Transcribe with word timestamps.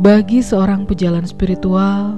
Bagi 0.00 0.40
seorang 0.40 0.88
pejalan 0.88 1.28
spiritual, 1.28 2.16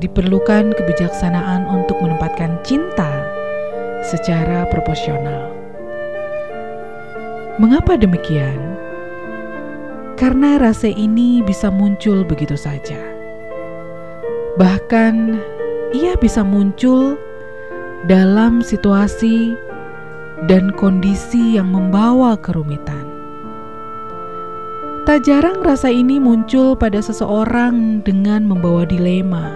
diperlukan 0.00 0.72
kebijaksanaan 0.72 1.68
untuk 1.68 2.00
menempatkan 2.00 2.56
cinta 2.64 3.12
secara 4.00 4.64
proporsional. 4.72 5.52
Mengapa 7.60 8.00
demikian? 8.00 8.56
Karena 10.16 10.56
rasa 10.56 10.88
ini 10.88 11.44
bisa 11.44 11.68
muncul 11.68 12.24
begitu 12.24 12.56
saja. 12.56 13.04
Bahkan, 14.56 15.36
ia 15.92 16.16
bisa 16.16 16.40
muncul 16.40 17.20
dalam 18.08 18.64
situasi 18.64 19.52
dan 20.48 20.72
kondisi 20.72 21.60
yang 21.60 21.68
membawa 21.68 22.32
kerumitan. 22.40 23.15
Tak 25.06 25.22
jarang 25.22 25.62
rasa 25.62 25.86
ini 25.86 26.18
muncul 26.18 26.74
pada 26.74 26.98
seseorang 26.98 28.02
dengan 28.02 28.42
membawa 28.42 28.82
dilema. 28.82 29.54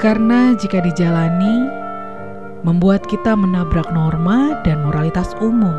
Karena 0.00 0.56
jika 0.56 0.80
dijalani, 0.80 1.68
membuat 2.64 3.04
kita 3.04 3.36
menabrak 3.36 3.84
norma 3.92 4.56
dan 4.64 4.80
moralitas 4.80 5.36
umum. 5.44 5.76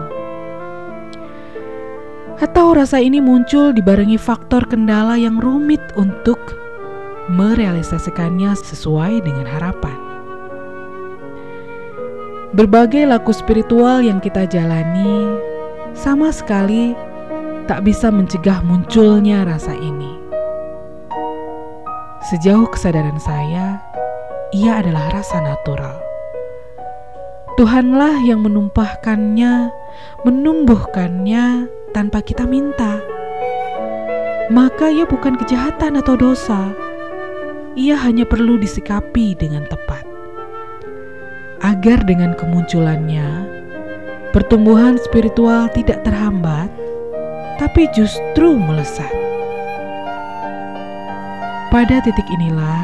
Atau 2.37 2.77
rasa 2.77 3.01
ini 3.01 3.17
muncul 3.17 3.73
dibarengi 3.73 4.21
faktor 4.21 4.61
kendala 4.69 5.17
yang 5.17 5.41
rumit 5.41 5.81
untuk 5.97 6.37
merealisasikannya 7.33 8.61
sesuai 8.61 9.25
dengan 9.25 9.49
harapan. 9.49 9.97
Berbagai 12.53 13.09
laku 13.09 13.33
spiritual 13.33 14.05
yang 14.05 14.21
kita 14.21 14.45
jalani 14.45 15.33
sama 15.97 16.29
sekali 16.29 17.10
tak 17.71 17.87
bisa 17.87 18.11
mencegah 18.11 18.59
munculnya 18.67 19.47
rasa 19.47 19.71
ini. 19.71 20.19
Sejauh 22.27 22.67
kesadaran 22.67 23.15
saya, 23.15 23.79
ia 24.51 24.83
adalah 24.83 25.07
rasa 25.15 25.39
natural. 25.39 25.95
Tuhanlah 27.55 28.27
yang 28.27 28.43
menumpahkannya, 28.43 29.71
menumbuhkannya 30.27 31.71
tanpa 31.95 32.19
kita 32.19 32.43
minta. 32.43 32.99
Maka 34.51 34.91
ia 34.91 35.07
bukan 35.07 35.39
kejahatan 35.39 35.95
atau 35.95 36.19
dosa. 36.19 36.75
Ia 37.79 37.95
hanya 38.03 38.27
perlu 38.27 38.59
disikapi 38.59 39.39
dengan 39.39 39.63
tepat. 39.71 40.03
Agar 41.63 42.03
dengan 42.03 42.35
kemunculannya, 42.35 43.47
pertumbuhan 44.35 44.99
spiritual 44.99 45.71
tidak 45.71 46.03
terhambat, 46.03 46.67
tapi 47.61 47.85
justru 47.93 48.57
melesat. 48.57 49.13
Pada 51.69 52.01
titik 52.01 52.25
inilah 52.33 52.81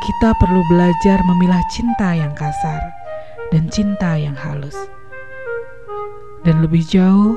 kita 0.00 0.32
perlu 0.40 0.64
belajar 0.72 1.20
memilah 1.28 1.60
cinta 1.68 2.16
yang 2.16 2.32
kasar 2.32 2.80
dan 3.52 3.68
cinta 3.68 4.16
yang 4.16 4.32
halus, 4.32 4.74
dan 6.48 6.64
lebih 6.64 6.80
jauh 6.88 7.36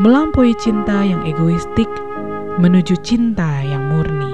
melampaui 0.00 0.56
cinta 0.56 1.04
yang 1.04 1.20
egoistik 1.28 1.86
menuju 2.56 2.96
cinta 3.04 3.60
yang 3.60 3.84
murni. 3.92 4.33